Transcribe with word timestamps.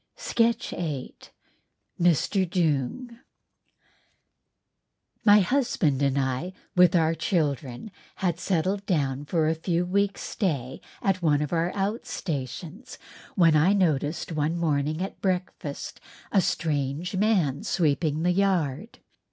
*SKETCH 0.15 0.71
VIII* 0.71 1.15
*Mr. 2.01 2.49
Doong* 2.49 2.49
*Mr. 2.49 2.49
Doong* 2.49 3.19
My 5.23 5.41
husband 5.41 6.01
and 6.01 6.17
I 6.17 6.53
with 6.75 6.95
our 6.95 7.13
children 7.13 7.91
had 8.15 8.39
settled 8.39 8.83
down 8.87 9.25
for 9.25 9.47
a 9.47 9.53
few 9.53 9.85
weeks' 9.85 10.21
stay 10.23 10.81
at 11.03 11.21
one 11.21 11.43
of 11.43 11.53
our 11.53 11.71
out 11.75 12.07
stations, 12.07 12.97
when 13.35 13.55
I 13.55 13.73
noticed 13.73 14.31
one 14.31 14.57
morning 14.57 15.03
at 15.03 15.21
breakfast 15.21 15.99
a 16.31 16.41
strange 16.41 17.15
man 17.15 17.61
sweeping 17.61 18.23
the 18.23 18.31
yard. 18.31 18.97